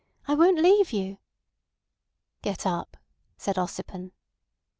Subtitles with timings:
[0.27, 1.19] I won't leave you."
[2.41, 2.97] "Get up,"
[3.37, 4.13] said Ossipon.